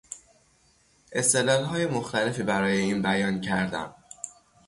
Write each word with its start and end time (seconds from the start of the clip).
استدلالهای 1.11 1.85
مختلفی 1.85 2.43
برای 2.43 2.77
این 2.77 3.01
بیان 3.01 3.41
کردم. 3.41 3.95